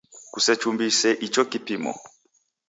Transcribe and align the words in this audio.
Kusechumbise 0.33 1.07
icho 1.25 1.43
kipimo. 1.51 1.91